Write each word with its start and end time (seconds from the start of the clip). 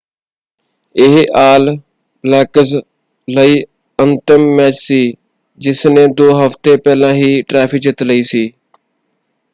ਇਹ 0.95 1.17
All 1.37 1.69
Blacks 2.23 2.75
ਲਈ 3.27 3.61
ਅੰਤਮ 3.99 4.45
ਮੈਚ 4.55 4.75
ਸੀ 4.77 4.99
ਜਿਸ 5.59 5.85
ਨੇ 5.87 6.07
ਦੋ 6.15 6.31
ਹਫ਼ਤੇ 6.39 6.75
ਪਹਿਲਾਂ 6.79 7.13
ਹੀ 7.13 7.41
ਟਰਾਫ਼ੀ 7.43 7.79
ਜਿੱਤ 7.79 8.03
ਲਈ 8.03 8.23
ਸੀ। 8.23 8.51